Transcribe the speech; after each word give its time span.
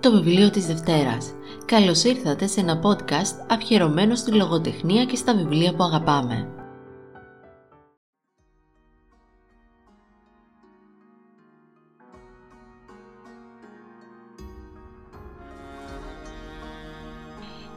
Το 0.00 0.10
βιβλίο 0.10 0.50
της 0.50 0.66
Δευτέρας. 0.66 1.32
Καλώς 1.64 2.04
ήρθατε 2.04 2.46
σε 2.46 2.60
ένα 2.60 2.80
podcast 2.82 3.46
αφιερωμένο 3.48 4.14
στη 4.14 4.32
λογοτεχνία 4.32 5.04
και 5.04 5.16
στα 5.16 5.34
βιβλία 5.34 5.74
που 5.74 5.82
αγαπάμε. 5.82 6.48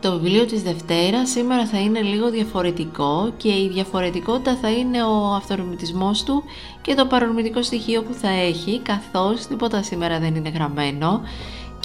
Το 0.01 0.11
βιβλίο 0.11 0.45
της 0.45 0.61
Δευτέρας 0.61 1.29
σήμερα 1.29 1.67
θα 1.67 1.79
είναι 1.79 2.01
λίγο 2.01 2.29
διαφορετικό 2.29 3.33
και 3.37 3.49
η 3.49 3.69
διαφορετικότητα 3.73 4.55
θα 4.55 4.71
είναι 4.71 5.03
ο 5.03 5.33
αυτορμητισμός 5.33 6.23
του 6.23 6.43
και 6.81 6.93
το 6.93 7.05
παρορμητικό 7.05 7.63
στοιχείο 7.63 8.03
που 8.03 8.13
θα 8.13 8.29
έχει 8.29 8.79
καθώς 8.79 9.47
τίποτα 9.47 9.83
σήμερα 9.83 10.19
δεν 10.19 10.35
είναι 10.35 10.49
γραμμένο 10.49 11.21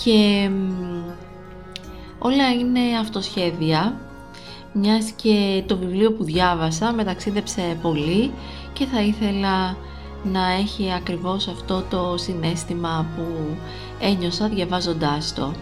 και 0.04 0.50
όλα 2.18 2.52
είναι 2.52 2.80
αυτοσχέδια 3.00 4.00
μιας 4.72 5.10
και 5.10 5.62
το 5.66 5.76
βιβλίο 5.76 6.12
που 6.12 6.24
διάβασα 6.24 6.92
μεταξίδεψε 6.92 7.78
πολύ 7.82 8.32
και 8.72 8.84
θα 8.84 9.00
ήθελα 9.02 9.76
να 10.24 10.52
έχει 10.52 10.92
ακριβώς 10.92 11.48
αυτό 11.48 11.84
το 11.90 12.14
συνέστημα 12.16 13.06
που 13.16 13.56
ένιωσα 14.00 14.48
διαβάζοντάς 14.48 15.34
το. 15.34 15.52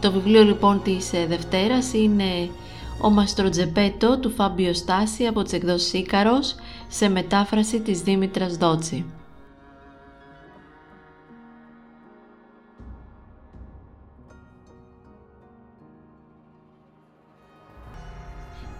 Το 0.00 0.12
βιβλίο 0.12 0.42
λοιπόν 0.44 0.82
της 0.82 1.12
ε, 1.12 1.26
Δευτέρας 1.26 1.92
είναι 1.92 2.50
«Ο 3.00 3.10
Μαστροτζεπέτο» 3.10 4.18
του 4.18 4.30
Φάμπιο 4.30 4.74
Στάση 4.74 5.26
από 5.26 5.42
τις 5.42 5.52
εκδόσεις 5.52 5.92
Ίκαρος 5.92 6.54
σε 6.88 7.08
μετάφραση 7.08 7.80
της 7.80 8.00
Δήμητρας 8.00 8.56
Δότσι. 8.56 9.04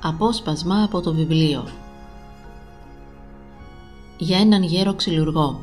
Απόσπασμα 0.09 0.83
από 0.83 1.01
το 1.01 1.13
βιβλίο 1.13 1.65
Για 4.19 4.39
έναν 4.39 4.63
γέρο 4.63 4.95
ξυλουργό 4.95 5.61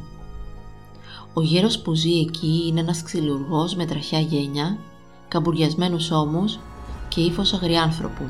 Ο 1.34 1.42
γέρος 1.42 1.80
που 1.80 1.94
ζει 1.94 2.20
εκεί 2.20 2.64
είναι 2.68 2.80
ένας 2.80 3.04
ξυλουργός 3.04 3.76
με 3.76 3.86
τραχιά 3.86 4.20
γένια 4.20 4.78
καμπουριασμένους 5.28 6.12
ώμους 6.12 6.60
και 7.10 7.22
ύφος 7.22 7.54
αγριάνθρωπου. 7.54 8.24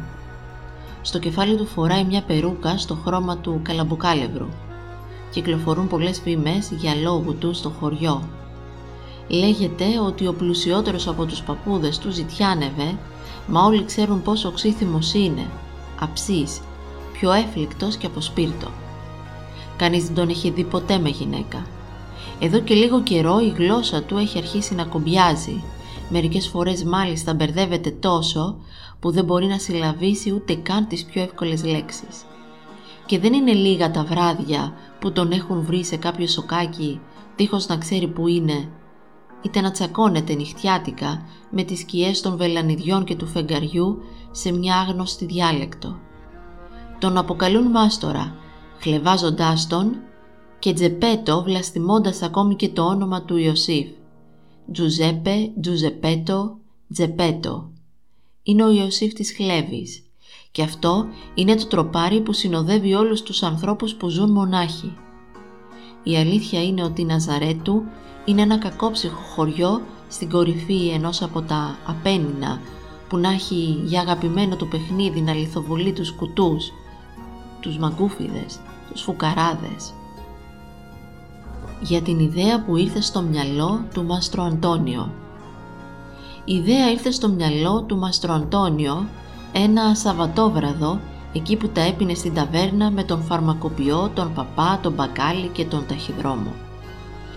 Στο 1.02 1.20
κεφάλι 1.20 1.56
του 1.56 1.66
φοράει 1.66 2.04
μια 2.04 2.24
περούκα 2.24 2.78
στο 2.78 2.96
χρώμα 3.06 3.38
του 3.38 3.60
καλαμπουκάλευρου. 3.64 4.48
Κυκλοφορούν 5.32 5.88
πολλές 5.88 6.20
φήμες 6.20 6.72
για 6.72 6.96
λόγου 6.96 7.36
του 7.36 7.54
στο 7.54 7.70
χωριό. 7.70 8.30
Λέγεται 9.28 10.00
ότι 10.06 10.28
ο 10.28 10.34
πλουσιότερος 10.34 11.08
από 11.08 11.26
τους 11.26 11.42
παππούδες 11.42 11.98
του 11.98 12.12
ζητιάνευε, 12.12 12.98
μα 13.48 13.64
όλοι 13.66 13.86
ξέρουν 13.86 14.22
πόσο 14.22 14.48
οξύθυμος 14.48 15.14
είναι, 15.14 15.48
αψής, 16.04 16.62
πιο 17.14 17.32
έφλικτος 17.32 17.96
και 17.96 18.06
από 18.06 18.22
σπίρτο. 18.22 18.68
Κανείς 19.78 20.06
δεν 20.06 20.16
τον 20.16 20.30
έχει 20.30 20.50
δει 20.50 20.64
ποτέ 20.64 20.98
με 20.98 21.10
γυναίκα. 21.10 21.66
Εδώ 22.40 22.60
και 22.60 22.74
λίγο 22.74 23.02
καιρό 23.02 23.40
η 23.40 23.54
γλώσσα 23.58 24.04
του 24.04 24.18
έχει 24.18 24.38
αρχίσει 24.38 24.76
να 24.76 24.86
κομπιάζει 24.86 25.64
Μερικές 26.10 26.48
φορές 26.48 26.84
μάλιστα 26.84 27.34
μπερδεύεται 27.34 27.90
τόσο 27.92 28.58
που 29.00 29.12
δεν 29.12 29.26
μπορεί 29.26 29.46
να 29.46 29.58
συλλαβήσει 29.58 30.32
ούτε 30.32 30.56
καν 30.56 30.88
τις 30.88 31.06
πιο 31.06 31.22
εύκολες 31.22 31.64
λέξεις. 31.64 32.26
Και 33.06 33.20
δεν 33.20 33.34
είναι 33.34 33.54
λίγα 33.54 33.92
τα 33.92 34.04
βράδια 34.04 34.74
που 35.00 35.12
τον 35.12 35.32
έχουν 35.32 35.62
βρει 35.62 35.84
σε 35.84 35.96
κάποιο 35.96 36.28
σοκάκι 36.28 37.00
δίχως 37.36 37.68
να 37.68 37.78
ξέρει 37.78 38.08
που 38.08 38.28
είναι 38.28 38.70
είτε 39.44 39.62
να 39.62 39.72
τσακώνεται 39.72 40.34
νυχτιάτικα 40.34 41.26
με 41.50 41.64
τις 41.64 41.80
σκιές 41.80 42.22
των 42.22 42.38
βελανιδιών 42.38 43.04
και 43.04 43.16
του 43.16 43.28
φεγγαριού 43.28 44.02
σε 44.32 44.52
μια 44.52 44.76
άγνωστη 44.76 45.26
διάλεκτο. 45.26 46.00
Τον 47.00 47.18
αποκαλούν 47.18 47.72
μάστορα, 47.72 48.36
χλεβάζοντάς 48.80 49.68
τον 49.68 49.96
και 50.60 50.74
τζεπέτο 50.74 51.44
βλαστημώντας 51.44 52.22
ακόμη 52.22 52.56
και 52.56 52.70
το 52.70 52.82
όνομα 52.82 53.24
του 53.24 53.38
Ιωσήφ. 53.38 53.88
Τζουζέπε, 54.72 55.52
Τζουζεπέτο, 55.62 56.58
Τζεπέτο. 56.94 57.72
Είναι 58.44 58.64
ο 58.64 58.72
Ιωσήφ 58.72 59.14
της 59.14 59.34
Χλέβης 59.36 60.04
και 60.52 60.62
αυτό 60.62 61.06
είναι 61.34 61.56
το 61.56 61.68
τροπάρι 61.68 62.22
που 62.22 62.34
συνοδεύει 62.34 62.94
όλους 62.94 63.22
τους 63.22 63.44
ανθρώπους 63.44 63.96
που 63.96 64.10
ζουν 64.10 64.32
μονάχοι. 64.32 64.98
Η 66.04 66.18
αλήθεια 66.18 66.64
είναι 66.64 66.84
ότι 66.84 67.02
η 67.02 67.06
Ναζαρέτου 67.06 67.84
είναι 68.26 68.42
ένα 68.42 68.58
κακόψυχο 68.58 69.22
χωριό 69.36 69.82
στην 70.10 70.30
κορυφή 70.30 70.90
ενός 70.90 71.22
από 71.22 71.42
τα 71.42 71.78
απένινα 71.86 72.60
που 73.10 73.18
να 73.18 73.30
έχει 73.30 73.82
για 73.84 74.02
αγαπημένο 74.02 74.56
του 74.56 74.68
παιχνίδι 74.68 75.22
να 75.22 75.34
λιθοβολεί 75.34 75.94
τους 75.94 76.12
κουτούς, 76.12 76.72
τους 77.60 77.78
μαγκούφιδες, 77.78 78.60
τους 78.92 79.02
φουκαράδες, 79.02 79.94
για 81.82 82.02
την 82.02 82.20
ιδέα 82.20 82.64
που 82.64 82.78
ήρθε 82.78 83.02
στο 83.02 83.22
μυαλό 83.22 83.86
του 83.94 84.04
Μάστρο 84.04 84.44
Αντώνιο. 84.44 85.12
Η 86.46 86.54
ιδέα 86.54 86.92
ήρθε 86.92 87.12
στο 87.12 87.30
μυαλό 87.30 87.82
του 87.82 87.98
Μάστρο 87.98 88.34
Αντώνιο 88.34 89.08
ένα 89.54 89.96
Σαββατόβραδο 89.96 91.00
εκεί 91.34 91.56
που 91.56 91.68
τα 91.68 91.82
έπινε 91.82 92.14
στην 92.14 92.34
ταβέρνα 92.34 92.92
με 92.92 93.04
τον 93.04 93.22
φαρμακοποιό, 93.22 94.12
τον 94.14 94.34
παπά, 94.34 94.80
τον 94.84 94.94
μπακάλι 94.94 95.48
και 95.48 95.66
τον 95.66 95.86
ταχυδρόμο. 95.88 96.54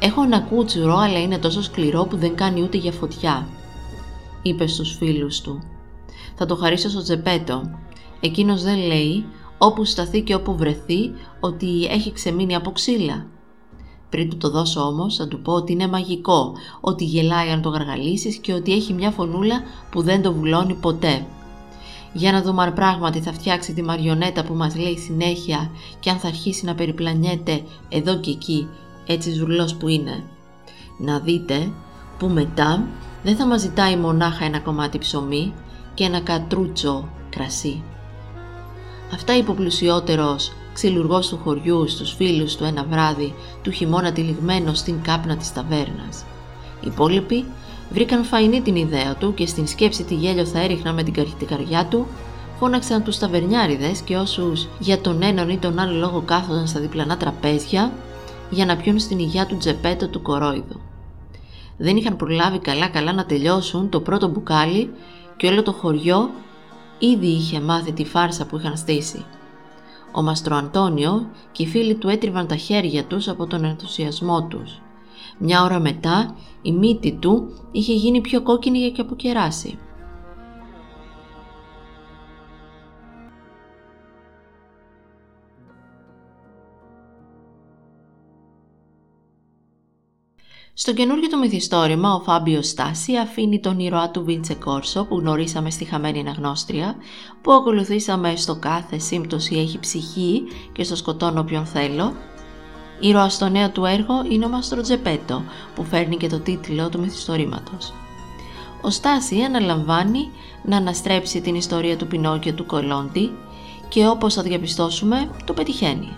«Έχω 0.00 0.22
ένα 0.22 0.40
κούτσουρο 0.40 0.96
αλλά 0.96 1.20
είναι 1.20 1.38
τόσο 1.38 1.62
σκληρό 1.62 2.04
που 2.04 2.16
δεν 2.16 2.34
κάνει 2.34 2.62
ούτε 2.62 2.76
για 2.76 2.92
φωτιά», 2.92 3.48
είπε 4.42 4.66
στους 4.66 4.96
φίλους 4.96 5.40
του. 5.40 5.62
«Θα 6.34 6.46
το 6.46 6.56
χαρίσω 6.56 6.88
στο 6.88 7.02
τζεπέτο. 7.02 7.70
Εκείνος 8.20 8.62
δεν 8.62 8.78
λέει, 8.78 9.24
όπου 9.58 9.84
σταθεί 9.84 10.22
και 10.22 10.34
όπου 10.34 10.56
βρεθεί, 10.56 11.12
ότι 11.40 11.84
έχει 11.84 12.12
ξεμείνει 12.12 12.54
από 12.54 12.70
ξύλα. 12.70 13.26
Πριν 14.10 14.30
του 14.30 14.36
το 14.36 14.50
δώσω 14.50 14.80
όμως 14.80 15.16
θα 15.16 15.28
του 15.28 15.40
πω 15.40 15.52
ότι 15.52 15.72
είναι 15.72 15.88
μαγικό, 15.88 16.52
ότι 16.80 17.04
γελάει 17.04 17.50
αν 17.50 17.62
το 17.62 17.68
γαργαλίσεις 17.68 18.36
και 18.36 18.52
ότι 18.52 18.72
έχει 18.72 18.92
μια 18.92 19.10
φωνούλα 19.10 19.60
που 19.90 20.02
δεν 20.02 20.22
το 20.22 20.32
βουλώνει 20.32 20.74
ποτέ. 20.74 21.26
Για 22.16 22.32
να 22.32 22.42
δούμε 22.42 22.62
αν 22.62 22.72
πράγματι 22.72 23.20
θα 23.20 23.32
φτιάξει 23.32 23.72
τη 23.72 23.82
μαριονέτα 23.82 24.44
που 24.44 24.54
μας 24.54 24.76
λέει 24.76 24.98
συνέχεια 24.98 25.70
και 26.00 26.10
αν 26.10 26.18
θα 26.18 26.28
αρχίσει 26.28 26.64
να 26.64 26.74
περιπλανιέται 26.74 27.62
εδώ 27.88 28.18
και 28.20 28.30
εκεί, 28.30 28.68
έτσι 29.06 29.32
ζουλός 29.32 29.74
που 29.74 29.88
είναι. 29.88 30.24
Να 30.98 31.18
δείτε 31.18 31.72
που 32.18 32.28
μετά 32.28 32.86
δεν 33.22 33.36
θα 33.36 33.46
μας 33.46 33.60
ζητάει 33.60 33.96
μονάχα 33.96 34.44
ένα 34.44 34.60
κομμάτι 34.60 34.98
ψωμί 34.98 35.52
και 35.94 36.04
ένα 36.04 36.20
κατρούτσο 36.20 37.08
κρασί. 37.30 37.82
Αυτά 39.14 39.36
είπε 39.36 39.50
ο 39.50 39.54
πλουσιότερος 39.54 40.52
ξυλουργός 40.72 41.28
του 41.28 41.40
χωριού 41.44 41.88
στους 41.88 42.14
φίλους 42.14 42.56
του 42.56 42.64
ένα 42.64 42.84
βράδυ 42.90 43.34
του 43.62 43.70
χειμώνα 43.70 44.12
τυλιγμένο 44.12 44.74
στην 44.74 45.02
κάπνα 45.02 45.36
της 45.36 45.52
ταβέρνας. 45.52 46.24
Οι 46.80 46.86
υπόλοιποι 46.86 47.44
βρήκαν 47.90 48.24
φαϊνή 48.24 48.60
την 48.60 48.76
ιδέα 48.76 49.14
του 49.14 49.34
και 49.34 49.46
στην 49.46 49.66
σκέψη 49.66 50.04
τι 50.04 50.14
γέλιο 50.14 50.44
θα 50.44 50.60
έριχνα 50.60 50.92
με 50.92 51.02
την 51.02 51.46
καριά 51.46 51.86
του, 51.86 52.06
φώναξαν 52.58 53.02
τους 53.02 53.18
ταβερνιάριδες 53.18 54.00
και 54.00 54.16
όσους 54.16 54.68
για 54.78 55.00
τον 55.00 55.22
έναν 55.22 55.48
ή 55.48 55.58
τον 55.58 55.78
άλλο 55.78 55.98
λόγο 55.98 56.22
κάθονταν 56.24 56.66
στα 56.66 56.80
διπλανά 56.80 57.16
τραπέζια 57.16 57.92
για 58.50 58.66
να 58.66 58.76
πιούν 58.76 58.98
στην 58.98 59.18
υγειά 59.18 59.46
του 59.46 59.56
τζεπέτο 59.56 60.08
του 60.08 60.22
κορόιδου. 60.22 60.80
Δεν 61.76 61.96
είχαν 61.96 62.16
προλάβει 62.16 62.58
καλά 62.58 62.88
καλά 62.88 63.12
να 63.12 63.26
τελειώσουν 63.26 63.88
το 63.88 64.00
πρώτο 64.00 64.28
μπουκάλι 64.28 64.90
και 65.36 65.46
όλο 65.46 65.62
το 65.62 65.72
χωριό 65.72 66.30
ήδη 66.98 67.26
είχε 67.26 67.60
μάθει 67.60 67.92
τη 67.92 68.04
φάρσα 68.04 68.46
που 68.46 68.56
είχαν 68.56 68.76
στήσει. 68.76 69.24
Ο 70.12 70.22
Μαστρο 70.22 70.56
Αντώνιο 70.56 71.26
και 71.52 71.62
οι 71.62 71.66
φίλοι 71.66 71.94
του 71.94 72.08
έτριβαν 72.08 72.46
τα 72.46 72.56
χέρια 72.56 73.04
τους 73.04 73.28
από 73.28 73.46
τον 73.46 73.64
ενθουσιασμό 73.64 74.46
τους. 74.46 74.80
Μια 75.38 75.62
ώρα 75.62 75.80
μετά 75.80 76.36
η 76.62 76.72
μύτη 76.72 77.12
του 77.12 77.48
είχε 77.72 77.92
γίνει 77.92 78.20
πιο 78.20 78.42
κόκκινη 78.42 78.90
και 78.90 79.00
αποκεράσει. 79.00 79.78
Στο 90.78 90.92
καινούργιο 90.92 91.28
του 91.28 91.38
μυθιστόρημα, 91.38 92.14
ο 92.14 92.20
Φάμπιος 92.20 92.68
Στάση 92.68 93.16
αφήνει 93.16 93.60
τον 93.60 93.78
ήρωά 93.78 94.10
του 94.10 94.24
Βίντσε 94.24 94.54
Κόρσο 94.54 95.04
που 95.04 95.18
γνωρίσαμε 95.18 95.70
στη 95.70 95.84
χαμένη 95.84 96.20
αναγνώστρια, 96.20 96.94
που 97.42 97.52
ακολουθήσαμε 97.52 98.36
στο 98.36 98.56
κάθε 98.58 98.98
σύμπτωση 98.98 99.56
έχει 99.56 99.78
ψυχή 99.78 100.42
και 100.72 100.84
στο 100.84 100.96
σκοτώνω 100.96 101.40
όποιον 101.40 101.66
θέλω. 101.66 102.12
Ήρωα 103.00 103.28
στο 103.28 103.48
νέο 103.48 103.70
του 103.70 103.84
έργο 103.84 104.14
είναι 104.30 104.44
ο 104.44 104.48
Μάστρο 104.48 104.80
Τζεπέτο, 104.80 105.42
που 105.74 105.84
φέρνει 105.84 106.16
και 106.16 106.28
το 106.28 106.40
τίτλο 106.40 106.88
του 106.88 107.00
μυθιστορήματος. 107.00 107.92
Ο 108.80 108.90
Στάση 108.90 109.40
αναλαμβάνει 109.40 110.30
να 110.62 110.76
αναστρέψει 110.76 111.40
την 111.40 111.54
ιστορία 111.54 111.96
του 111.96 112.06
Πινόκιο 112.06 112.52
του 112.52 112.66
Κολόντι 112.66 113.30
και 113.88 114.06
όπως 114.06 114.34
θα 114.34 114.42
διαπιστώσουμε 114.42 115.28
το 115.44 115.52
πετυχαίνει. 115.52 116.16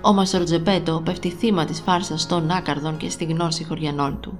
Ο 0.00 0.12
Μαστροτζεπέτο 0.12 1.00
πέφτει 1.04 1.30
θύμα 1.30 1.64
της 1.64 1.80
φάρσας 1.80 2.26
των 2.26 2.50
άκαρδων 2.50 2.96
και 2.96 3.10
στη 3.10 3.24
γνώση 3.24 3.64
χωριανών 3.64 4.18
του. 4.20 4.38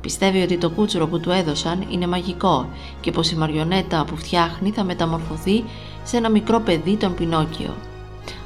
Πιστεύει 0.00 0.42
ότι 0.42 0.58
το 0.58 0.70
κούτσουρο 0.70 1.06
που 1.06 1.20
του 1.20 1.30
έδωσαν 1.30 1.86
είναι 1.90 2.06
μαγικό 2.06 2.68
και 3.00 3.10
πως 3.10 3.30
η 3.30 3.36
μαριονέτα 3.36 4.04
που 4.04 4.16
φτιάχνει 4.16 4.70
θα 4.70 4.84
μεταμορφωθεί 4.84 5.64
σε 6.02 6.16
ένα 6.16 6.28
μικρό 6.28 6.60
παιδί 6.60 6.96
τον 6.96 7.14
Πινόκιο. 7.14 7.74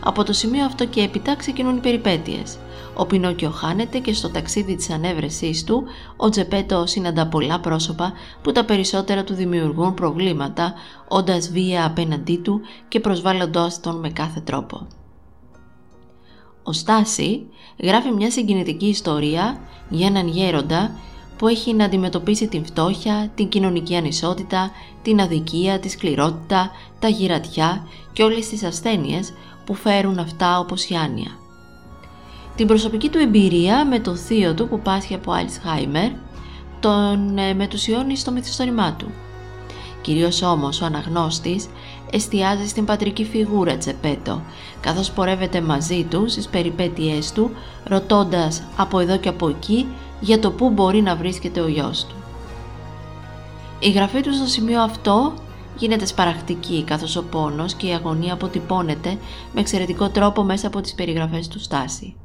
Από 0.06 0.24
το 0.24 0.32
σημείο 0.32 0.64
αυτό 0.64 0.86
και 0.86 1.00
έπειτα 1.00 1.36
ξεκινούν 1.36 1.76
οι 1.76 1.80
περιπέτειες. 1.80 2.58
Ο 2.94 3.06
Πινόκιο 3.06 3.50
χάνεται 3.50 3.98
και 3.98 4.14
στο 4.14 4.30
ταξίδι 4.30 4.76
της 4.76 4.90
ανέβρεσής 4.90 5.64
του 5.64 5.84
ο 6.16 6.28
Τζεπέτο 6.28 6.86
συναντά 6.86 7.26
πολλά 7.26 7.60
πρόσωπα 7.60 8.12
που 8.42 8.52
τα 8.52 8.64
περισσότερα 8.64 9.24
του 9.24 9.34
δημιουργούν 9.34 9.94
προβλήματα 9.94 10.74
όντας 11.08 11.48
βία 11.48 11.86
απέναντί 11.86 12.36
του 12.36 12.60
και 12.88 13.00
προσβάλλοντάς 13.00 13.80
τον 13.80 13.98
με 13.98 14.10
κάθε 14.10 14.40
τρόπο. 14.40 14.86
Ο 16.62 16.72
Στάση 16.72 17.46
γράφει 17.82 18.10
μια 18.10 18.30
συγκινητική 18.30 18.86
ιστορία 18.86 19.60
για 19.88 20.06
έναν 20.06 20.28
γέροντα 20.28 20.96
που 21.38 21.48
έχει 21.48 21.74
να 21.74 21.84
αντιμετωπίσει 21.84 22.48
την 22.48 22.64
φτώχεια, 22.64 23.30
την 23.34 23.48
κοινωνική 23.48 23.96
ανισότητα, 23.96 24.70
την 25.02 25.20
αδικία, 25.20 25.78
τη 25.78 25.88
σκληρότητα, 25.88 26.70
τα 26.98 27.08
γυρατιά 27.08 27.86
και 28.12 28.22
όλες 28.22 28.48
τις 28.48 28.62
ασθένειες 28.62 29.32
που 29.66 29.74
φέρουν 29.74 30.18
αυτά 30.18 30.58
όπως 30.58 30.88
η 30.88 30.94
άνοια. 30.94 31.30
Την 32.56 32.66
προσωπική 32.66 33.08
του 33.08 33.18
εμπειρία 33.18 33.86
με 33.86 34.00
το 34.00 34.16
θείο 34.16 34.54
του 34.54 34.68
που 34.68 34.80
πάσχει 34.80 35.14
από 35.14 35.32
Αλτσχάιμερ 35.32 36.10
τον 36.80 37.38
ε, 37.38 37.54
μετουσιώνει 37.54 38.16
στο 38.16 38.30
μυθιστόρημά 38.30 38.92
του. 38.92 39.06
Κυρίως 40.00 40.42
όμως 40.42 40.80
ο 40.80 40.84
αναγνώστης 40.84 41.66
εστιάζει 42.10 42.68
στην 42.68 42.84
πατρική 42.84 43.24
φιγούρα 43.24 43.76
Τσεπέτο, 43.76 44.42
καθώς 44.80 45.10
πορεύεται 45.10 45.60
μαζί 45.60 46.04
του 46.10 46.28
στις 46.28 46.48
περιπέτειές 46.48 47.32
του, 47.32 47.50
ρωτώντας 47.84 48.62
από 48.76 48.98
εδώ 48.98 49.16
και 49.16 49.28
από 49.28 49.48
εκεί 49.48 49.86
για 50.20 50.38
το 50.38 50.50
πού 50.50 50.70
μπορεί 50.70 51.02
να 51.02 51.16
βρίσκεται 51.16 51.60
ο 51.60 51.68
γιος 51.68 52.04
του. 52.04 52.14
Η 53.78 53.90
γραφή 53.90 54.20
του 54.20 54.34
στο 54.34 54.46
σημείο 54.46 54.82
αυτό 54.82 55.32
γίνεται 55.76 56.06
σπαραχτική 56.06 56.84
καθώς 56.84 57.16
ο 57.16 57.22
πόνος 57.24 57.74
και 57.74 57.86
η 57.86 57.92
αγωνία 57.92 58.32
αποτυπώνεται 58.32 59.18
με 59.52 59.60
εξαιρετικό 59.60 60.08
τρόπο 60.08 60.42
μέσα 60.42 60.66
από 60.66 60.80
τις 60.80 60.94
περιγραφές 60.94 61.48
του 61.48 61.60
Στάση. 61.60 62.16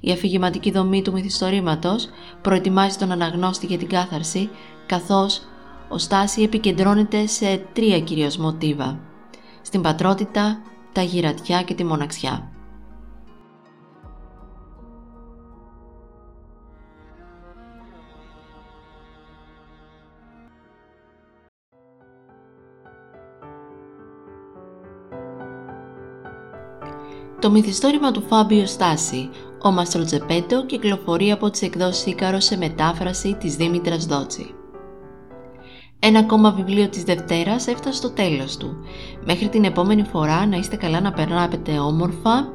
Η 0.00 0.12
αφηγηματική 0.12 0.70
δομή 0.70 1.02
του 1.02 1.12
μυθιστορήματος 1.12 2.08
προετοιμάζει 2.42 2.96
τον 2.96 3.12
αναγνώστη 3.12 3.66
για 3.66 3.78
την 3.78 3.88
κάθαρση 3.88 4.50
καθώς 4.86 5.42
ο 5.88 5.98
Στάση 5.98 6.42
επικεντρώνεται 6.42 7.26
σε 7.26 7.66
τρία 7.72 8.00
κυρίως 8.00 8.36
μοτίβα. 8.36 8.98
Στην 9.62 9.80
πατρότητα, 9.80 10.62
τα 10.92 11.02
γυρατιά 11.02 11.62
και 11.62 11.74
τη 11.74 11.84
μοναξιά. 11.84 12.50
Το 27.42 27.50
μυθιστόρημα 27.50 28.10
του 28.10 28.22
Φάμπιο 28.28 28.66
Στάση, 28.66 29.30
ο 29.62 29.70
Μαστροτζεπέτο, 29.70 30.66
κυκλοφορεί 30.66 31.32
από 31.32 31.50
τις 31.50 31.62
εκδόσεις 31.62 32.06
Ίκαρο 32.06 32.40
σε 32.40 32.56
μετάφραση 32.56 33.36
της 33.40 33.56
Δήμητρας 33.56 34.06
Δότσι. 34.06 34.54
Ένα 35.98 36.18
ακόμα 36.18 36.52
βιβλίο 36.52 36.88
της 36.88 37.02
Δευτέρας 37.02 37.66
έφτασε 37.66 37.96
στο 37.96 38.10
τέλος 38.10 38.56
του. 38.56 38.76
Μέχρι 39.24 39.48
την 39.48 39.64
επόμενη 39.64 40.02
φορά 40.02 40.46
να 40.46 40.56
είστε 40.56 40.76
καλά 40.76 41.00
να 41.00 41.12
περνάτε 41.12 41.78
όμορφα. 41.78 42.48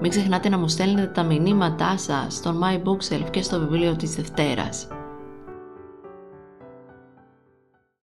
Μην 0.00 0.10
ξεχνάτε 0.10 0.48
να 0.48 0.58
μου 0.58 0.68
στέλνετε 0.68 1.06
τα 1.06 1.22
μηνύματά 1.22 1.98
σας 1.98 2.34
στον 2.34 2.60
My 2.62 2.74
Bookshelf 2.74 3.30
και 3.30 3.42
στο 3.42 3.58
βιβλίο 3.58 3.96
της 3.96 4.14
Δευτέρας. 4.14 4.88